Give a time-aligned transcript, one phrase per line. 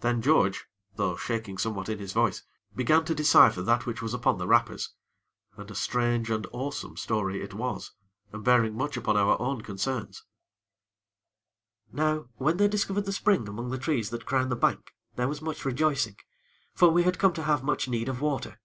[0.00, 0.64] Then George,
[0.96, 2.42] though shaking somewhat in his voice,
[2.74, 4.94] began to decipher that which was upon the wrappers,
[5.58, 7.92] and a strange and awesome story it was,
[8.32, 10.24] and bearing much upon our own concerns:
[11.92, 15.42] "Now, when they discovered the spring among the trees that crown the bank, there was
[15.42, 16.16] much rejoicing;
[16.72, 18.58] for we had come to have much need of water.